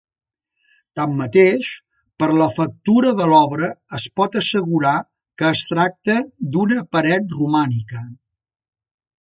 [0.99, 1.67] Tanmateix,
[2.23, 3.69] per la factura de l'obra
[3.99, 4.95] es pot assegurar
[5.43, 6.19] que es tracta
[6.57, 8.03] d'una paret romànica.